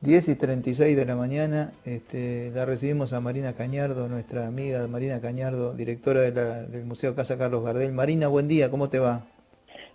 [0.00, 5.20] 10 y 36 de la mañana este, la recibimos a Marina Cañardo, nuestra amiga Marina
[5.20, 7.92] Cañardo, directora del Museo Casa Carlos Gardel.
[7.92, 9.26] Marina, buen día, ¿cómo te va?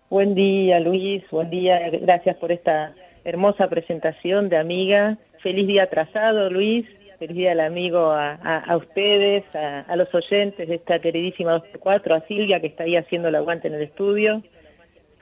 [0.10, 2.94] Buen día, Luis, buen día, gracias por esta
[3.24, 5.18] hermosa presentación de amiga.
[5.42, 6.86] Feliz día atrasado, Luis,
[7.18, 12.60] feliz día al amigo, a, ustedes, a, los oyentes de esta queridísima 2x4, a Silvia
[12.60, 14.44] que está ahí haciendo el aguante en el estudio.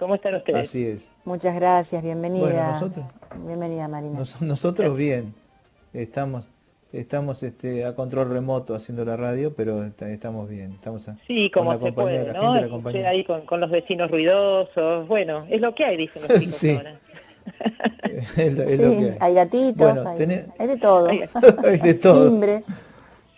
[0.01, 0.67] ¿Cómo están ustedes?
[0.67, 1.07] Así es.
[1.25, 2.43] Muchas gracias, bienvenida.
[2.43, 3.05] Bueno, nosotros,
[3.45, 4.23] bienvenida Marina.
[4.39, 5.31] nosotros bien,
[5.93, 6.49] estamos
[6.91, 10.71] estamos este, a control remoto haciendo la radio, pero estamos bien.
[10.71, 12.53] Estamos sí, como se puede, ¿no?
[13.05, 15.07] ahí con, los vecinos ruidosos.
[15.07, 16.79] Bueno, es lo que hay, dicen los chicos sí.
[18.37, 19.17] es, lo, que hay.
[19.19, 21.09] hay gatitos, hay, de todo.
[21.09, 22.27] hay de todo.
[22.27, 22.63] Timbres.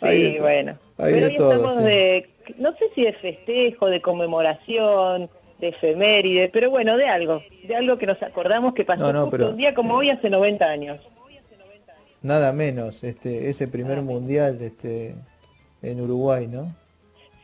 [0.01, 0.77] Sí, bueno.
[0.95, 5.29] Pero hoy estamos de, no sé si de festejo, de conmemoración,
[5.63, 9.73] de efeméride, pero bueno, de algo, de algo que nos acordamos que pasó un día
[9.73, 10.99] como hoy hace 90 años.
[12.21, 15.15] Nada menos, este, ese primer mundial este,
[15.81, 16.75] en Uruguay, ¿no?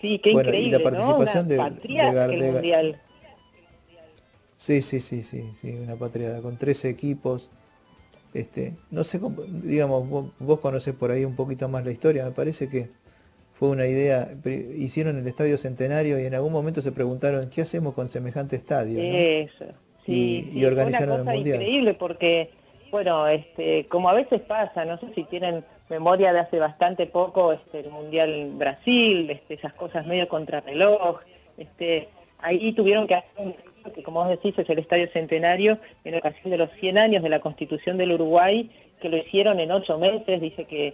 [0.02, 3.02] Sí, qué increíble, y la participación de, de, mundial.
[4.58, 7.50] Sí, sí, sí, sí, sí, una patriada con 13 equipos.
[8.34, 9.20] Este, no sé,
[9.64, 12.90] digamos, vos, vos conocés por ahí un poquito más la historia, me parece que
[13.60, 14.30] fue una idea,
[14.78, 19.00] hicieron el Estadio Centenario y en algún momento se preguntaron, ¿qué hacemos con semejante estadio?
[19.02, 19.66] Eso,
[20.06, 22.52] sí, y, organizaron una cosa increíble porque,
[22.90, 27.52] bueno, este, como a veces pasa, no sé si tienen memoria de hace bastante poco,
[27.52, 31.20] este, el Mundial en Brasil, este, esas cosas medio contrarreloj,
[31.58, 33.56] este, ahí tuvieron que hacer un
[33.94, 37.30] que como vos decís es el Estadio Centenario en ocasión de los 100 años de
[37.30, 38.70] la Constitución del Uruguay,
[39.02, 40.94] que lo hicieron en ocho meses, dice que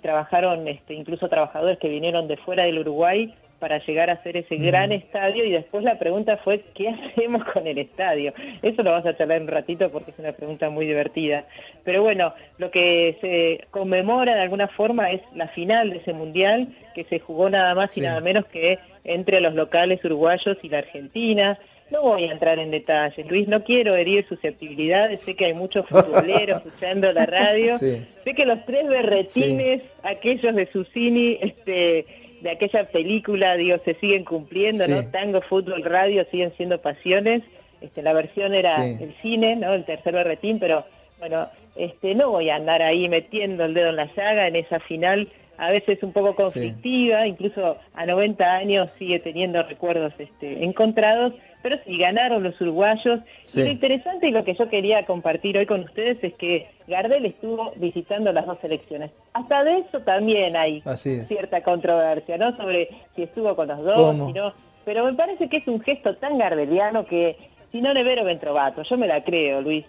[0.00, 4.56] trabajaron este, incluso trabajadores que vinieron de fuera del Uruguay para llegar a hacer ese
[4.56, 8.32] gran estadio y después la pregunta fue ¿qué hacemos con el estadio?
[8.62, 11.44] Eso lo vas a charlar un ratito porque es una pregunta muy divertida.
[11.84, 16.74] Pero bueno, lo que se conmemora de alguna forma es la final de ese mundial
[16.94, 20.78] que se jugó nada más y nada menos que entre los locales uruguayos y la
[20.78, 21.58] Argentina.
[21.90, 25.86] No voy a entrar en detalles, Luis, no quiero herir susceptibilidades, sé que hay muchos
[25.88, 28.06] futboleros escuchando la radio, sé
[28.36, 32.06] que los tres berretines, aquellos de Susini, este,
[32.42, 35.04] de aquella película, digo, se siguen cumpliendo, ¿no?
[35.06, 37.42] Tango, fútbol, radio siguen siendo pasiones,
[37.80, 39.72] este, la versión era el cine, ¿no?
[39.72, 40.84] El tercer berretín, pero
[41.18, 44.80] bueno, este, no voy a andar ahí metiendo el dedo en la llaga en esa
[44.80, 45.28] final.
[45.58, 51.76] A veces un poco conflictiva, incluso a 90 años sigue teniendo recuerdos este, encontrados, pero
[51.86, 53.20] sí ganaron los uruguayos.
[53.54, 57.26] Y lo interesante y lo que yo quería compartir hoy con ustedes es que Gardel
[57.26, 59.10] estuvo visitando las dos selecciones.
[59.32, 60.82] Hasta de eso también hay
[61.26, 62.56] cierta controversia, ¿no?
[62.56, 64.54] Sobre si estuvo con los dos, si no.
[64.84, 67.36] Pero me parece que es un gesto tan gardeliano que
[67.70, 69.84] si no le vero ventrovato, yo me la creo, Luis.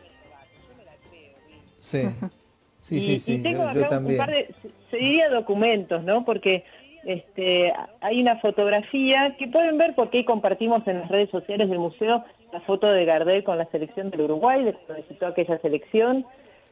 [1.80, 2.10] Sí.
[2.82, 4.50] Sí, sí, tengo acá un par de,
[4.90, 6.26] se diría documentos, ¿no?
[6.26, 6.66] Porque
[7.06, 11.80] este, hay una fotografía que pueden ver porque ahí compartimos en las redes sociales del
[11.80, 16.26] museo la foto de Gardel con la selección del Uruguay, de cuando visitó aquella selección,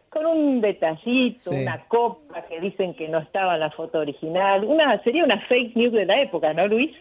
[0.09, 4.63] con un detallito, una copa que dicen que no estaba en la foto original.
[4.65, 6.91] Una, sería una fake news de la época, ¿no, Luis?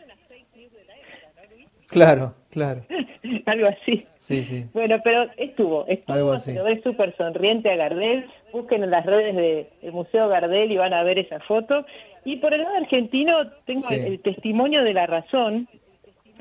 [1.89, 2.83] Claro, claro.
[3.47, 4.07] Algo así.
[4.19, 4.67] Sí, sí.
[4.75, 8.27] Bueno, pero estuvo, estuvo, se lo ve súper sonriente a Gardel.
[8.53, 11.87] Busquen en las redes del Museo Gardel y van a ver esa foto.
[12.25, 15.67] Y por el lado argentino tengo el, testimonio de La Razón,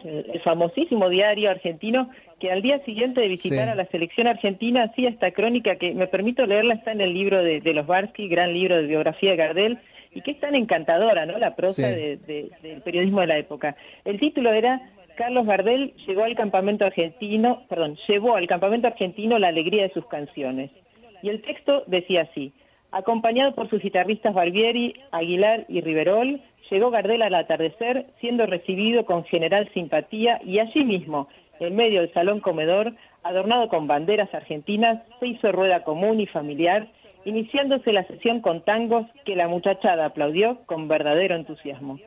[0.03, 2.09] el, famosísimo diario argentino,
[2.39, 6.07] que al día siguiente de visitar a la selección argentina hacía esta crónica que me
[6.07, 9.79] permito leerla, está en el libro de, los Barsky, gran libro de biografía de Gardel,
[10.13, 11.37] y que es tan encantadora, ¿no?
[11.37, 12.51] La prosa del
[12.83, 13.77] periodismo de la época.
[14.03, 19.47] El título era Carlos Gardel llegó al campamento argentino, perdón, llevó al campamento argentino la
[19.47, 20.69] alegría de sus canciones.
[21.23, 22.53] Y el texto decía así,
[22.91, 26.39] acompañado por sus guitarristas Barbieri, Aguilar y Riverol,
[26.69, 31.27] llegó Gardel al atardecer, siendo recibido con general simpatía y allí mismo,
[31.59, 36.91] en medio del salón comedor, adornado con banderas argentinas, se hizo rueda común y familiar,
[37.25, 41.99] iniciándose la sesión con tangos que la muchachada aplaudió con verdadero entusiasmo.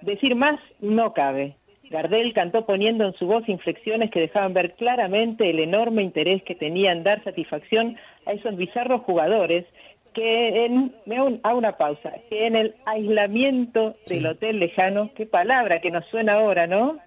[0.00, 1.56] Decir más no cabe,
[1.92, 6.54] Gardel cantó poniendo en su voz inflexiones que dejaban ver claramente el enorme interés que
[6.54, 7.96] tenía en dar satisfacción
[8.26, 9.64] a esos bizarros jugadores
[10.12, 15.80] que en, me hago una pausa, que en el aislamiento del hotel lejano, qué palabra
[15.80, 16.98] que nos suena ahora, ¿no?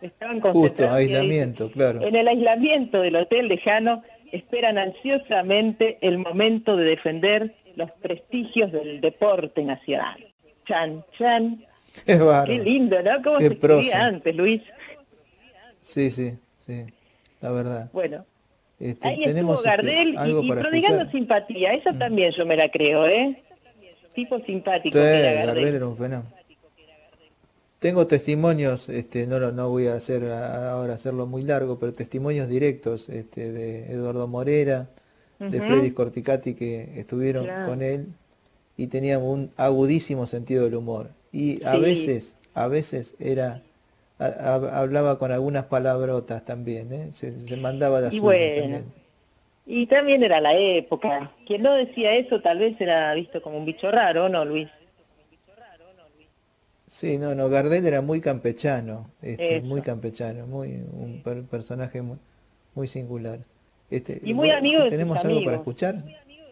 [0.00, 2.02] Estaban Justo, aislamiento, claro.
[2.02, 4.02] En el aislamiento del hotel lejano
[4.32, 10.26] esperan ansiosamente el momento de defender los prestigios del deporte nacional.
[10.66, 11.64] Chan, chan,
[12.46, 13.22] Qué, lindo, ¿no?
[13.22, 14.62] ¿Cómo se escribía antes, Luis?
[15.82, 16.34] Sí, sí,
[16.66, 16.84] sí,
[17.40, 17.90] la verdad.
[17.92, 18.24] Bueno,
[18.78, 21.98] Este, Ahí tenemos estuvo este, Gardel y, prodigando simpatía, eso mm.
[21.98, 23.42] también yo me la creo, ¿eh?
[24.14, 24.98] Tipo simpático.
[24.98, 25.74] Sí, Gardel.
[25.74, 26.40] era un fenómeno.
[27.80, 33.08] Tengo testimonios, este, no, no voy a hacer ahora hacerlo muy largo, pero testimonios directos
[33.08, 34.90] este, de Eduardo Morera,
[35.38, 38.08] de Freddy Corticati que estuvieron con él
[38.76, 41.08] y tenían un agudísimo sentido del humor.
[41.32, 43.62] Y a veces, a veces era
[44.20, 47.10] hablaba con algunas palabrotas también, ¿eh?
[47.14, 48.82] se, mandaba de y bueno,
[49.66, 51.32] Y también era la época.
[51.46, 54.68] Quien no decía eso tal vez era visto como un bicho raro, ¿no, Luis?
[56.88, 62.18] Sí, no, no, Gardel era muy campechano, este, muy campechano, muy un personaje muy,
[62.74, 63.38] muy singular.
[63.90, 66.04] Este, y muy amigo de ¿Tenemos algo para escuchar?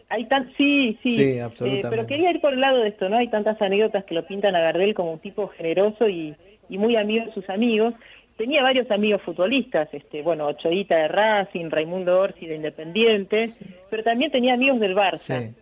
[0.09, 3.17] Hay tan, sí, sí, sí eh, pero quería ir por el lado de esto, ¿no?
[3.17, 6.35] Hay tantas anécdotas que lo pintan a Gardel como un tipo generoso y,
[6.67, 7.93] y muy amigo de sus amigos.
[8.35, 13.51] Tenía varios amigos futbolistas, este, bueno, Ochoita de Racing, Raimundo Orsi de Independiente,
[13.89, 15.53] pero también tenía amigos del Barça.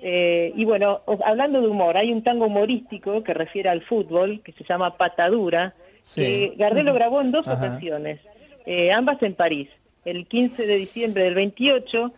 [0.00, 4.52] Eh, y bueno, hablando de humor, hay un tango humorístico que refiere al fútbol, que
[4.52, 5.74] se llama Patadura,
[6.14, 8.20] que Gardel lo grabó en dos ocasiones,
[8.66, 9.68] eh, ambas en París,
[10.04, 12.12] el 15 de diciembre del 28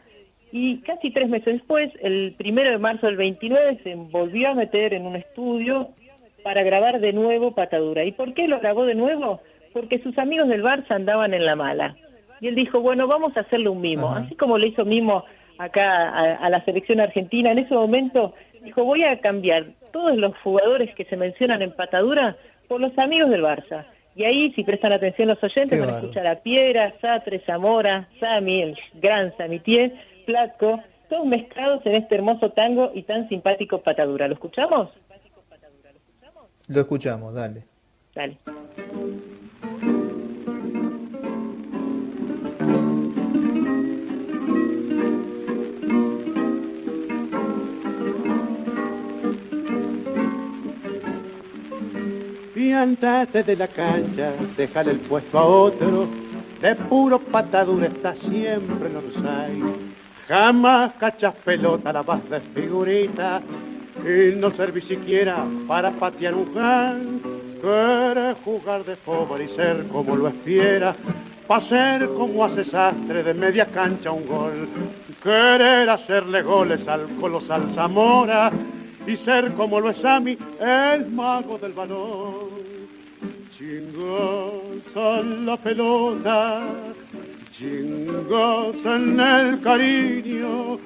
[0.53, 4.95] y casi tres meses después, el primero de marzo del 29, se volvió a meter
[4.95, 5.91] en un estudio
[6.43, 8.05] para grabar de nuevo Patadura.
[8.05, 9.41] ¿Y por qué lo grabó de nuevo?
[9.73, 11.97] Porque sus amigos del Barça andaban en la mala.
[12.41, 14.13] Y él dijo, bueno, vamos a hacerle un mimo.
[14.13, 15.25] Así como le hizo mimo
[15.59, 20.95] acá a, la selección argentina, en ese momento dijo, voy a cambiar todos los jugadores
[20.95, 22.37] que se mencionan en Patadura
[22.67, 23.85] por los amigos del Barça.
[24.17, 28.63] Y ahí, si prestan atención los oyentes, van a escuchar a Piedra, Satre, Zamora, Sami,
[28.63, 29.93] el gran Samitier,
[30.31, 34.29] Platco, todos mezclados en este hermoso tango y tan simpático Patadura.
[34.29, 34.91] ¿Lo escuchamos?
[36.69, 37.65] Lo escuchamos, dale.
[38.15, 38.39] Dale.
[52.55, 56.09] Piántate de la cancha, déjale el puesto a otro,
[56.63, 59.90] de puro patadura está siempre en los hay.
[60.31, 63.43] Jamás cachas pelota, la vas de figurita,
[64.05, 67.21] y no serví siquiera para patear un can.
[67.61, 70.95] Quieres jugar de fútbol y ser como lo espiera,
[71.49, 74.69] pa' ser como hace sastre de media cancha un gol.
[75.21, 78.53] Querer hacerle goles al colosal Zamora
[79.09, 82.51] y ser como lo es a mí, el mago del balón.
[83.59, 84.63] Chingos
[84.95, 86.63] la pelota,
[87.61, 90.79] chingos en el cariño,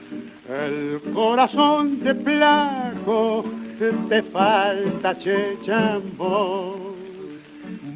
[0.48, 3.44] el corazón de placo
[4.08, 6.96] te falta chechambo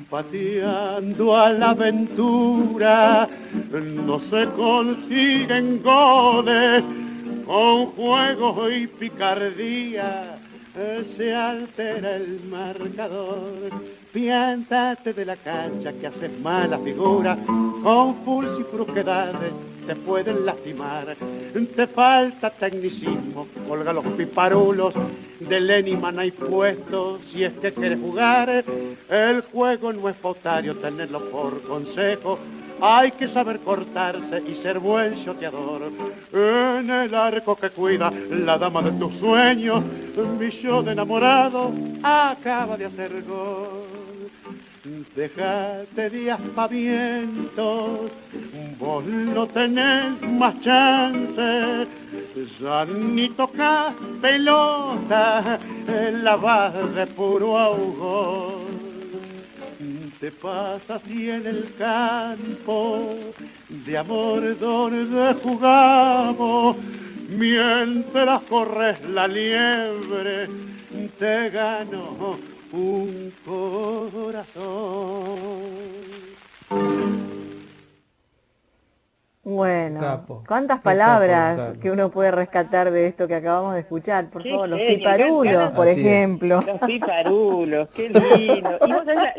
[0.09, 3.29] pateando a la aventura
[3.73, 6.83] no se consiguen goles
[7.47, 10.38] con juego y picardía
[11.17, 13.71] se altera el marcador
[14.13, 17.37] piéntate de la cancha que haces mala figura
[17.83, 19.53] con pulso y frusquedades
[19.89, 21.17] te pueden lastimar.
[21.75, 24.93] Te falta tecnicismo, colga los piparulos,
[25.41, 28.65] de Leniman hay puesto, si es que quieres jugar.
[29.09, 32.39] El juego no es potario, tenerlo por consejo.
[32.81, 35.91] Hay que saber cortarse y ser buen shoteador.
[36.33, 39.83] En el arco que cuida la dama de tus sueños,
[40.39, 43.89] mi yo de enamorado acaba de hacer gol.
[45.15, 48.11] Déjate de aspavientos,
[48.79, 51.87] vos no tenés más chance,
[52.61, 53.93] ya ni tocas
[54.23, 55.59] pelota,
[56.23, 58.68] la vas de puro ahogo.
[60.21, 63.15] Te pasas y en el campo,
[63.69, 66.77] de amor donde jugamos,
[67.29, 70.49] mientras corres la liebre,
[71.21, 72.37] te gano
[72.73, 75.28] un corazón.
[79.91, 84.31] Bueno, cuántas palabras que uno puede rescatar de esto que acabamos de escuchar.
[84.31, 86.63] Por favor, los piparulos, por ejemplo.
[86.67, 88.79] Los piparulos, qué lindo.
[88.87, 89.33] Y vos sabés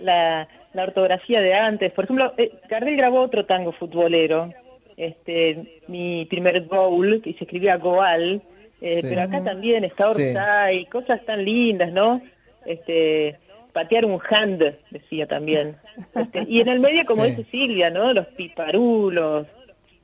[0.00, 1.92] la, ortografía de antes.
[1.92, 4.52] Por ejemplo, eh, grabó otro tango futbolero,
[4.96, 8.42] este, mi primer goal, que se escribía Goal,
[8.80, 12.20] eh, pero acá también está Orsay, cosas tan lindas, ¿no?
[12.64, 13.38] este,
[13.72, 15.76] patear un hand, decía también.
[16.14, 18.12] Este, y en el medio, como dice Silvia, ¿no?
[18.12, 19.46] Los piparulos,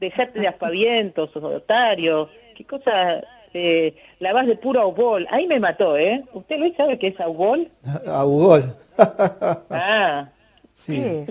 [0.01, 3.23] dejarte de aspavientos, otario, qué cosa,
[3.55, 5.27] eh, la vas de puro augol.
[5.31, 6.25] Ahí me mató, ¿eh?
[6.33, 7.71] ¿Usted Luis sabe qué es augol?
[8.07, 8.77] Augol.
[8.99, 10.29] ah.
[10.75, 11.25] Sí.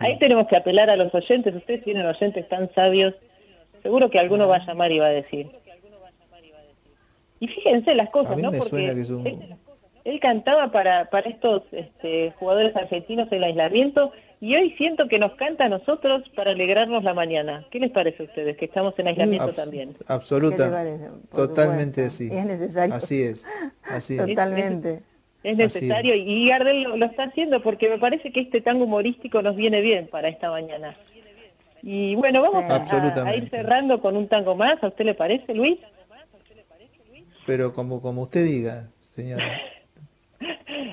[0.00, 3.14] Ahí tenemos que apelar a los oyentes, ustedes tienen oyentes tan sabios,
[3.82, 5.50] seguro que alguno va a llamar y va a decir.
[7.40, 8.52] Y fíjense las cosas, ¿no?
[8.52, 8.88] Porque
[10.04, 15.20] él, cantaba para, para estos este, jugadores argentinos en el aislamiento y hoy siento que
[15.20, 17.64] nos canta a nosotros para alegrarnos la mañana.
[17.70, 18.56] ¿Qué les parece a ustedes?
[18.56, 19.96] Que estamos en aislamiento también.
[20.08, 20.84] Absoluta.
[21.32, 22.28] Totalmente así.
[22.28, 22.92] Es necesario.
[22.92, 23.44] Así es.
[23.84, 24.26] Así es.
[24.26, 25.00] Totalmente.
[25.44, 29.54] Es necesario y Gardel lo, está haciendo porque me parece que este tango humorístico nos
[29.54, 30.96] viene bien para esta mañana.
[31.80, 35.78] Y bueno, vamos a, ir cerrando con un tango más, ¿a usted le parece, Luis?
[37.46, 39.44] Pero como, como usted diga, señora.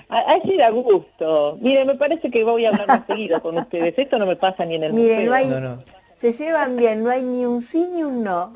[0.09, 1.57] Así da gusto.
[1.61, 3.93] Mire, me parece que voy a hablar más seguido con ustedes.
[3.97, 5.83] Esto no me pasa ni en el Mire, no
[6.19, 8.53] Se llevan bien, no hay ni un sí ni un no.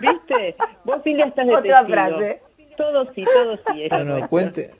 [0.00, 0.56] ¿Viste?
[0.84, 2.42] Vos, Silvia, estás de Otra frase.
[2.76, 3.88] Todo sí, todo sí.
[3.90, 4.72] No, no, cuente.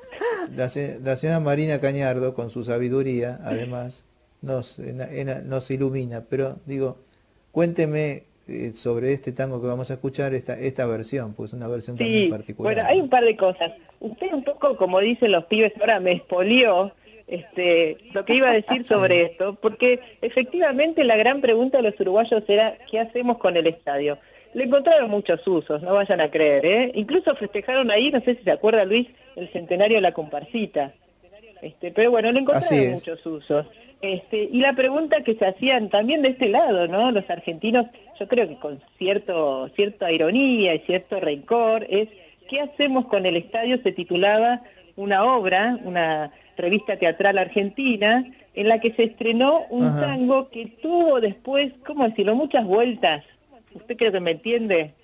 [0.54, 4.04] La, señora Marina Cañardo, con su sabiduría, además,
[4.42, 6.24] nos, nos ilumina.
[6.28, 6.98] Pero digo,
[7.52, 11.96] cuénteme eh, sobre este tango que vamos a escuchar, esta, esta versión, pues una versión
[11.96, 12.74] también particular.
[12.74, 13.72] Bueno, hay un par de cosas.
[13.98, 16.92] Usted un poco, como dicen los pibes, ahora me espolió
[17.26, 22.00] este, lo que iba a decir sobre esto, porque efectivamente la gran pregunta de los
[22.00, 24.18] uruguayos era ¿qué hacemos con el estadio?
[24.54, 26.92] Le encontraron muchos usos, no vayan a creer, ¿eh?
[26.94, 30.94] Incluso festejaron ahí, no sé si se acuerda Luis, el centenario de la comparsita.
[31.62, 33.66] Este, pero bueno, le encontraron muchos usos.
[34.12, 37.10] Este, y la pregunta que se hacían también de este lado, ¿no?
[37.10, 37.86] Los argentinos,
[38.20, 42.08] yo creo que con cierto, cierta ironía y cierto rencor, es
[42.48, 43.80] ¿qué hacemos con el estadio?
[43.82, 44.62] Se titulaba
[44.94, 51.20] una obra, una revista teatral argentina, en la que se estrenó un tango que tuvo
[51.20, 53.24] después, ¿cómo decirlo?, muchas vueltas.
[53.74, 54.94] ¿Usted creo que me entiende?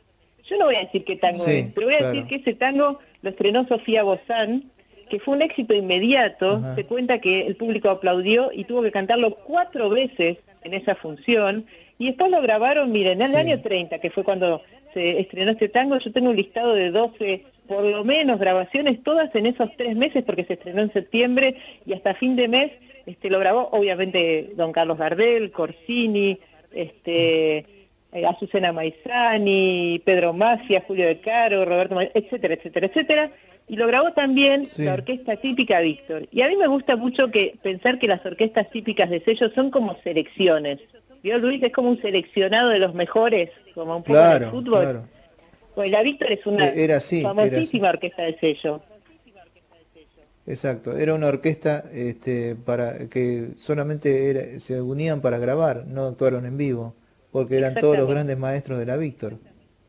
[0.49, 3.01] Yo no voy a decir qué tango es, pero voy a decir que ese tango
[3.21, 4.72] lo estrenó Sofía Bozán,
[5.13, 9.35] que fue un éxito inmediato, se cuenta que el público aplaudió y tuvo que cantarlo
[9.35, 11.67] cuatro veces en esa función,
[11.99, 14.63] y después lo grabaron, miren, en el año 30, que fue cuando
[14.95, 19.29] se estrenó este tango, yo tengo un listado de 12, por lo menos, grabaciones, todas
[19.35, 22.73] en esos tres meses, porque se estrenó en septiembre y hasta fin de mes
[23.05, 26.41] este, lo grabó, obviamente, don Carlos Gardel, Corsini,
[26.73, 27.67] este,
[28.13, 33.33] eh, Azucena Maizani, Pedro Macia, Julio De Caro, Roberto, etcétera, etcétera, etcétera
[33.69, 36.29] y lo grabó también la orquesta típica Víctor.
[36.31, 39.71] Y a mí me gusta mucho que pensar que las orquestas típicas de sello son
[39.71, 40.79] como selecciones.
[41.23, 41.63] ¿Vio Luis?
[41.63, 45.03] Es como un seleccionado de los mejores, como un poco de fútbol.
[45.75, 48.83] Pues la Víctor es una era famosísima orquesta de sello.
[50.45, 56.57] Exacto, era una orquesta este, para que solamente se unían para grabar, no actuaron en
[56.57, 56.95] vivo,
[57.31, 59.39] porque eran todos los grandes maestros de la Víctor.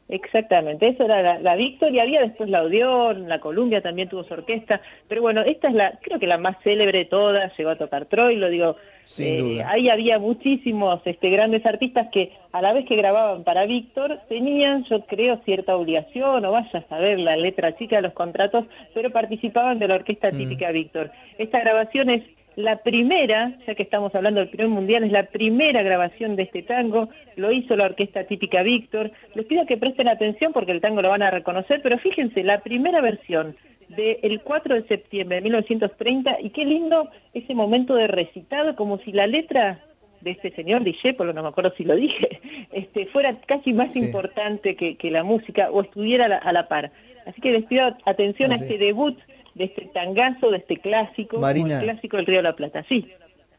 [0.09, 4.25] Exactamente, eso era la, la Víctor y había después la Odeón, la Columbia también tuvo
[4.25, 7.69] su orquesta, pero bueno, esta es la, creo que la más célebre de todas, llegó
[7.69, 8.75] a tocar Troy, lo digo,
[9.17, 14.19] eh, ahí había muchísimos este, grandes artistas que a la vez que grababan para Víctor
[14.27, 18.65] tenían, yo creo, cierta obligación, o vaya a saber la letra chica de los contratos,
[18.93, 20.37] pero participaban de la orquesta mm.
[20.37, 21.11] típica Víctor.
[21.37, 22.23] Esta grabación es
[22.55, 26.61] la primera, ya que estamos hablando del primer mundial, es la primera grabación de este
[26.61, 29.11] tango, lo hizo la orquesta típica Víctor.
[29.35, 32.61] Les pido que presten atención porque el tango lo van a reconocer, pero fíjense, la
[32.61, 33.55] primera versión
[33.89, 39.11] del 4 de septiembre de 1930, y qué lindo ese momento de recitado, como si
[39.11, 39.83] la letra
[40.21, 42.39] de este señor Dijépolo, no me acuerdo si lo dije,
[42.71, 46.91] este, fuera casi más importante que, la música o estuviera a la, par.
[47.25, 49.17] Así que les pido atención a este debut
[49.55, 52.83] de este tangazo, de este clásico, Marina, el clásico del Río de la Plata.
[52.87, 53.09] Sí.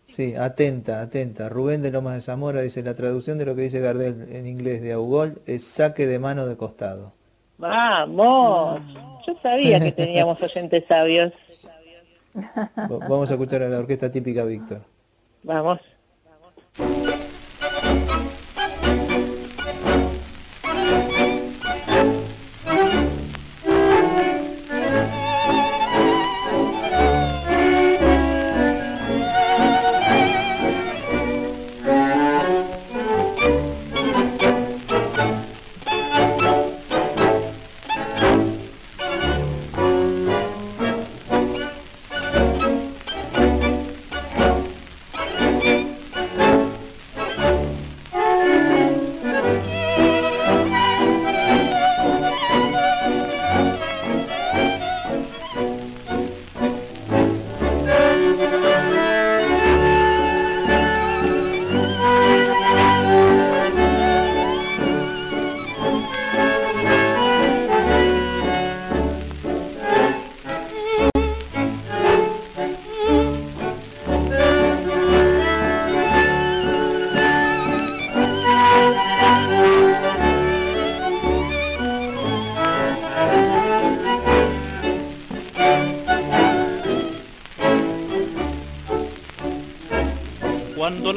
[0.07, 1.49] Sí, atenta, atenta.
[1.49, 4.83] Rubén de Lomas de Zamora dice, la traducción de lo que dice Gardel en inglés
[4.83, 7.13] de Augol es saque de mano de costado.
[7.57, 8.81] Vamos,
[9.27, 11.33] yo sabía que teníamos oyentes sabios.
[12.75, 14.83] Vamos a escuchar a la orquesta típica Víctor.
[15.43, 15.81] Vamos.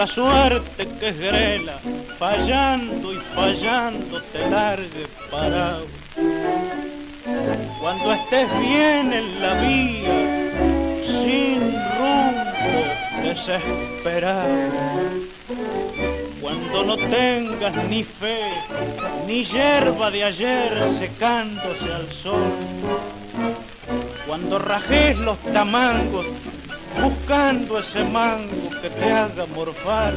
[0.08, 1.80] Suerte que es grela,
[2.20, 5.88] fallando y fallando te largue parado.
[7.80, 10.16] Cuando estés bien en la vía,
[11.24, 11.62] sin
[11.98, 14.98] rumbo, desesperado.
[16.42, 18.40] Cuando no tengas ni fe,
[19.26, 22.54] ni hierba de ayer secándose al sol.
[24.28, 26.26] Cuando rajes los tamangos
[27.01, 30.13] buscando ese mango que te haga morfar.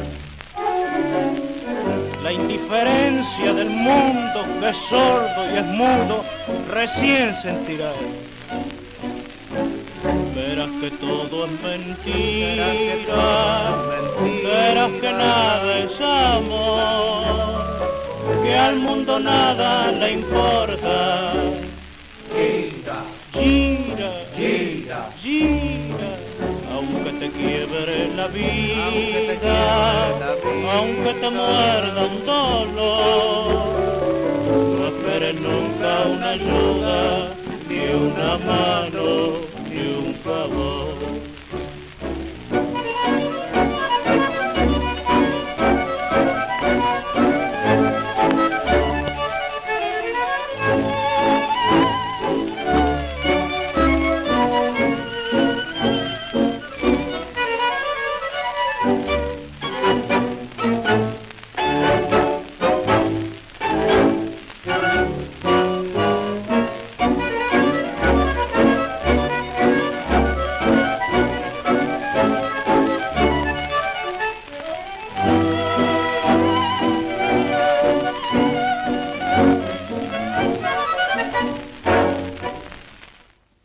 [2.23, 6.23] La indiferencia del mundo que es sordo y es mudo,
[6.69, 7.95] recién sentirás.
[10.35, 12.67] Verás que todo es mentira,
[14.43, 17.63] verás que nada es amor,
[18.43, 21.33] que al mundo nada le importa.
[22.33, 25.80] Gira, gira, gira,
[27.41, 30.37] gira aunque te quiebre la vida,
[30.75, 33.79] aunque te muerda un dolor,
[34.77, 37.35] no esperes nunca una ayuda,
[37.67, 39.05] ni una mano,
[39.69, 41.00] ni un favor.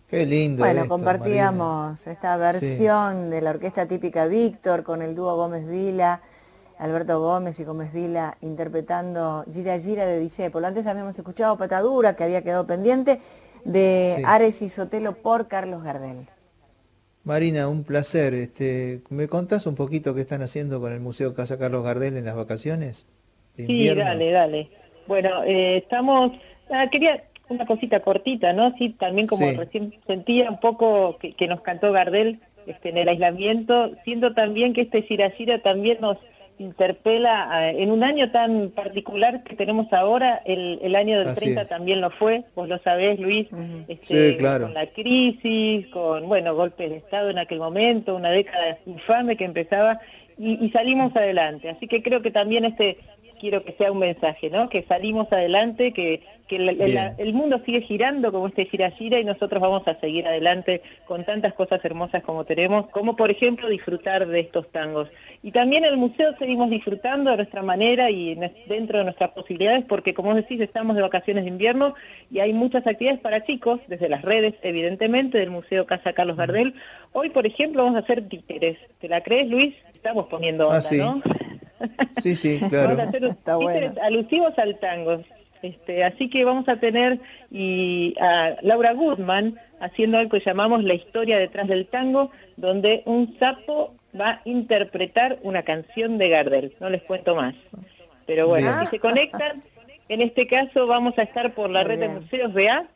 [0.09, 6.21] Bueno, compartíamos esta versión de la orquesta típica Víctor con el dúo Gómez Vila,
[6.79, 10.69] Alberto Gómez y Gómez Vila interpretando Gira Gira de Discepolo.
[10.69, 13.21] Antes habíamos escuchado Patadura, que había quedado pendiente,
[13.65, 16.29] de Ares y Sotelo por Carlos Gardel.
[17.25, 18.33] Marina, un placer.
[18.35, 22.27] Este, ¿Me contás un poquito qué están haciendo con el Museo Casa Carlos Gardel en
[22.27, 23.09] las vacaciones?
[23.57, 24.71] sí, dale, dale.
[25.09, 26.31] Bueno, eh, estamos...
[26.71, 28.75] Ah, quería una cosita cortita, ¿no?
[28.77, 33.93] Sí, también como recién sentía un poco que, nos cantó Gardel este, en el aislamiento,
[34.05, 36.19] siendo también que este Shirashira también nos
[36.59, 42.11] interpela en un año tan particular que tenemos ahora, el, año del 30 también lo
[42.11, 43.47] fue, vos lo sabés Luis,
[43.89, 49.37] este, con la crisis, con bueno golpes de Estado en aquel momento, una década infame
[49.37, 50.01] que empezaba
[50.39, 51.69] y, y salimos adelante.
[51.69, 52.99] Así que creo que también este
[53.47, 54.69] quiero que sea un mensaje, ¿no?
[54.69, 59.83] Que salimos adelante, que, el, mundo sigue girando como este gira gira y nosotros vamos
[59.87, 64.71] a seguir adelante con tantas cosas hermosas como tenemos, como por ejemplo disfrutar de estos
[64.73, 65.09] tangos.
[65.45, 68.37] Y también el museo seguimos disfrutando de nuestra manera y
[68.69, 71.95] dentro de nuestras posibilidades, porque como decís, estamos de vacaciones de invierno
[72.31, 76.75] y hay muchas actividades para chicos, desde las redes, evidentemente, del Museo Casa Carlos Gardel.
[77.13, 78.77] Hoy, por ejemplo, vamos a hacer títeres.
[79.01, 79.75] ¿Te la crees, Luis?
[79.95, 81.36] Estamos poniendo ah, onda, ¿no?
[82.23, 82.97] Sí, sí, claro.
[84.03, 85.23] alusivos al tango.
[85.63, 87.19] Este, así que vamos a tener
[87.51, 93.37] y a Laura Goodman haciendo algo que llamamos la historia detrás del tango, donde un
[93.39, 96.75] sapo va a interpretar una canción de Gardel.
[96.81, 97.55] No les cuento más.
[98.27, 99.63] Pero bueno, si se conectan,
[100.09, 102.87] en este caso vamos a estar por la red de museos BA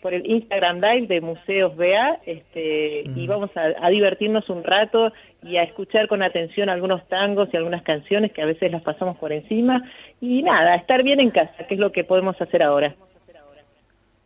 [0.00, 5.56] por el Instagram Live de Museos BA este, y vamos a, divertirnos un rato y
[5.56, 9.32] a escuchar con atención algunos tangos y algunas canciones que a veces las pasamos por
[9.32, 9.84] encima
[10.20, 12.94] y nada, estar bien en casa, que es lo que podemos hacer ahora.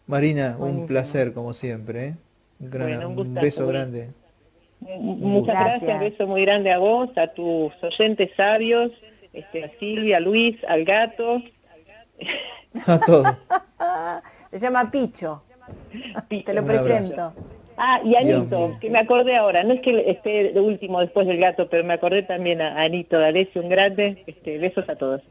[0.07, 2.09] Marina, un placer como siempre.
[2.09, 2.17] ¿eh?
[2.61, 4.11] Un, beso grande.
[4.81, 6.01] Muchas gracias.
[6.01, 8.91] beso muy grande a vos, a tus oyentes sabios,
[9.33, 11.43] este, a Silvia, a Luis, al gato.
[12.87, 13.37] A todos.
[14.51, 15.43] Se llama Picho.
[16.29, 17.33] Te lo presento.
[17.77, 21.69] Ah, y Anito, que me acordé ahora, no es que esté último después del gato,
[21.69, 25.23] pero me acordé también a Anito D'Alessio, un grande, este, besos a todos.